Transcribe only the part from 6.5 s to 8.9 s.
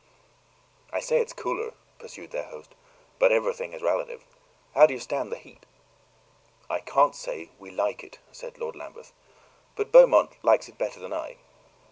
"I can't say we like it," said Lord